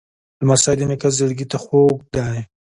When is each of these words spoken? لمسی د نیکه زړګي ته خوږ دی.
لمسی 0.43 0.73
د 0.77 0.81
نیکه 0.89 1.09
زړګي 1.17 1.45
ته 1.51 1.57
خوږ 1.63 1.97
دی. 2.13 2.37